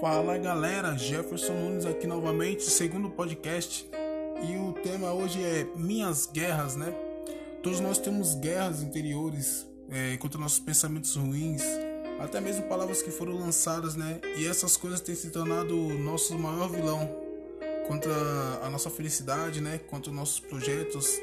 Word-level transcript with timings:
Fala 0.00 0.38
galera, 0.38 0.96
Jefferson 0.96 1.52
Nunes 1.52 1.84
aqui 1.84 2.06
novamente, 2.06 2.62
segundo 2.62 3.10
podcast. 3.10 3.86
E 4.42 4.56
o 4.56 4.72
tema 4.72 5.12
hoje 5.12 5.44
é 5.44 5.66
Minhas 5.76 6.24
Guerras, 6.24 6.74
né? 6.74 6.90
Todos 7.62 7.80
nós 7.80 7.98
temos 7.98 8.34
guerras 8.34 8.82
interiores 8.82 9.66
é, 9.90 10.16
contra 10.16 10.40
nossos 10.40 10.58
pensamentos 10.58 11.16
ruins, 11.16 11.62
até 12.18 12.40
mesmo 12.40 12.62
palavras 12.62 13.02
que 13.02 13.10
foram 13.10 13.34
lançadas, 13.38 13.94
né? 13.94 14.22
E 14.38 14.46
essas 14.46 14.74
coisas 14.74 15.02
têm 15.02 15.14
se 15.14 15.28
tornado 15.28 15.78
o 15.78 15.98
nosso 15.98 16.38
maior 16.38 16.70
vilão 16.70 17.06
contra 17.86 18.10
a 18.62 18.70
nossa 18.70 18.88
felicidade, 18.88 19.60
né? 19.60 19.80
Contra 19.86 20.10
os 20.10 20.16
nossos 20.16 20.40
projetos. 20.40 21.20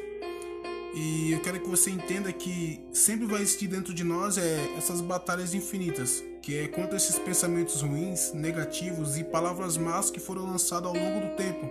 E 0.99 1.31
eu 1.31 1.39
quero 1.41 1.59
que 1.59 1.69
você 1.69 1.91
entenda 1.91 2.33
que 2.33 2.81
sempre 2.91 3.27
vai 3.27 3.43
existir 3.43 3.67
dentro 3.67 3.93
de 3.93 4.03
nós 4.03 4.35
é, 4.35 4.67
essas 4.75 4.99
batalhas 4.99 5.53
infinitas 5.53 6.23
que 6.41 6.57
é 6.57 6.67
contra 6.69 6.95
esses 6.95 7.19
pensamentos 7.19 7.81
ruins, 7.81 8.31
negativos 8.33 9.17
e 9.17 9.23
palavras 9.25 9.75
más 9.75 10.09
que 10.09 10.17
foram 10.17 10.45
lançadas 10.45 10.87
ao 10.87 10.95
longo 10.95 11.19
do 11.19 11.35
tempo. 11.35 11.69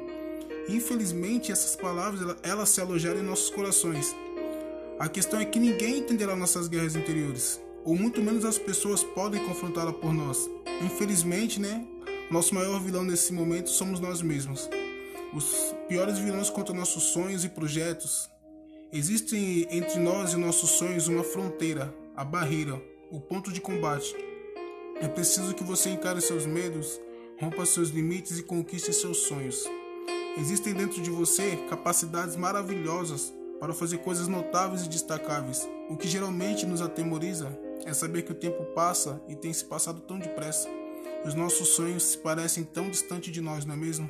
Infelizmente, 0.69 1.51
essas 1.51 1.75
palavras 1.75 2.37
elas 2.43 2.69
se 2.69 2.81
alojaram 2.81 3.19
em 3.19 3.23
nossos 3.23 3.49
corações. 3.49 4.15
A 4.99 5.09
questão 5.09 5.41
é 5.41 5.47
que 5.47 5.59
ninguém 5.59 6.01
entenderá 6.01 6.37
nossas 6.37 6.69
guerras 6.69 6.95
interiores, 6.95 7.59
ou 7.85 7.97
muito 7.97 8.21
menos 8.21 8.45
as 8.45 8.59
pessoas 8.59 9.03
podem 9.03 9.43
confrontá-la 9.47 9.95
por 9.95 10.13
nós. 10.13 10.47
Infelizmente, 10.85 11.59
né? 11.59 11.83
Nosso 12.31 12.55
maior 12.55 12.79
vilão 12.79 13.03
nesse 13.03 13.33
momento 13.33 13.71
somos 13.71 13.99
nós 13.99 14.21
mesmos. 14.21 14.69
Os 15.33 15.75
piores 15.89 16.19
vilões 16.19 16.51
contra 16.51 16.75
nossos 16.75 17.03
sonhos 17.05 17.45
e 17.45 17.49
projetos. 17.49 18.29
Existe 18.93 19.67
entre 19.69 19.99
nós 19.99 20.33
e 20.33 20.37
nossos 20.37 20.71
sonhos 20.71 21.09
uma 21.09 21.25
fronteira, 21.25 21.93
a 22.15 22.25
barreira, 22.25 22.81
o 23.11 23.21
ponto 23.21 23.53
de 23.53 23.61
combate. 23.61 24.15
É 25.01 25.09
preciso 25.09 25.55
que 25.55 25.65
você 25.65 25.91
encare 25.91 26.21
seus 26.21 26.47
medos, 26.47 27.01
rompa 27.41 27.67
seus 27.67 27.89
limites 27.89 28.39
e 28.39 28.45
conquiste 28.45 28.93
seus 28.93 29.19
sonhos. 29.19 29.65
Existem 30.39 30.73
dentro 30.73 31.03
de 31.03 31.11
você 31.11 31.57
capacidades 31.69 32.37
maravilhosas 32.37 33.35
para 33.59 33.75
fazer 33.75 33.99
coisas 33.99 34.29
notáveis 34.29 34.87
e 34.87 34.89
destacáveis. 34.89 35.69
O 35.91 35.97
que 35.97 36.07
geralmente 36.07 36.65
nos 36.65 36.81
atemoriza 36.81 37.59
é 37.85 37.93
saber 37.93 38.23
que 38.23 38.33
o 38.33 38.37
tempo 38.37 38.65
passa 38.67 39.21
e 39.29 39.35
tem 39.35 39.53
se 39.53 39.65
passado 39.65 40.01
tão 40.01 40.17
depressa. 40.17 40.69
Os 41.25 41.35
nossos 41.35 41.69
sonhos 41.71 42.05
se 42.05 42.19
parecem 42.19 42.63
tão 42.63 42.89
distante 42.89 43.33
de 43.33 43.41
nós, 43.41 43.65
não 43.65 43.75
é 43.75 43.77
mesmo? 43.77 44.09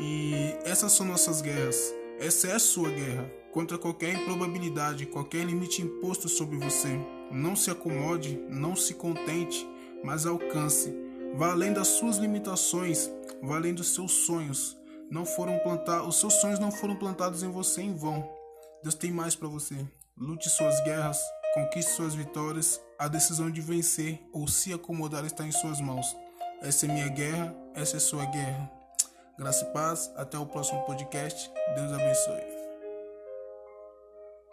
E 0.00 0.56
essas 0.64 0.92
são 0.92 1.04
nossas 1.04 1.42
guerras. 1.42 1.94
Essa 2.18 2.48
é 2.48 2.52
a 2.54 2.58
sua 2.58 2.88
guerra 2.88 3.43
contra 3.54 3.78
qualquer 3.78 4.12
improbabilidade, 4.12 5.06
qualquer 5.06 5.46
limite 5.46 5.80
imposto 5.80 6.28
sobre 6.28 6.58
você. 6.58 7.00
Não 7.30 7.56
se 7.56 7.70
acomode, 7.70 8.38
não 8.50 8.76
se 8.76 8.92
contente 8.92 9.66
mas 10.04 10.26
alcance. 10.26 10.94
Vá 11.34 11.50
além 11.50 11.72
das 11.72 11.88
suas 11.88 12.18
limitações, 12.18 13.10
vá 13.42 13.56
além 13.56 13.74
dos 13.74 13.94
seus 13.94 14.12
sonhos. 14.12 14.76
Não 15.10 15.24
foram 15.24 15.58
plantados, 15.58 16.08
os 16.08 16.20
seus 16.20 16.34
sonhos 16.34 16.58
não 16.58 16.70
foram 16.70 16.94
plantados 16.94 17.42
em 17.42 17.50
você 17.50 17.82
em 17.82 17.94
vão. 17.94 18.28
Deus 18.82 18.94
tem 18.94 19.10
mais 19.10 19.34
para 19.34 19.48
você. 19.48 19.74
Lute 20.16 20.48
suas 20.48 20.78
guerras, 20.84 21.18
conquiste 21.54 21.90
suas 21.92 22.14
vitórias. 22.14 22.80
A 22.98 23.08
decisão 23.08 23.50
de 23.50 23.60
vencer 23.60 24.20
ou 24.32 24.46
se 24.46 24.72
acomodar 24.72 25.24
está 25.24 25.44
em 25.44 25.52
suas 25.52 25.80
mãos. 25.80 26.16
Essa 26.62 26.86
é 26.86 26.88
minha 26.88 27.08
guerra, 27.08 27.54
essa 27.74 27.96
é 27.96 28.00
sua 28.00 28.24
guerra. 28.26 28.70
Graça 29.36 29.64
e 29.64 29.72
paz, 29.72 30.12
até 30.16 30.38
o 30.38 30.46
próximo 30.46 30.82
podcast. 30.82 31.50
Deus 31.74 31.92
abençoe. 31.92 32.53